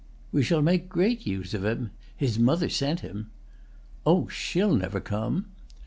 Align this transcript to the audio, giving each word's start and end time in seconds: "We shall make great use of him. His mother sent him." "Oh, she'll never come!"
"We 0.31 0.41
shall 0.41 0.63
make 0.63 0.89
great 0.89 1.27
use 1.27 1.53
of 1.53 1.63
him. 1.63 1.91
His 2.17 2.39
mother 2.39 2.69
sent 2.69 3.01
him." 3.01 3.29
"Oh, 4.03 4.27
she'll 4.29 4.75
never 4.75 4.99
come!" 4.99 5.45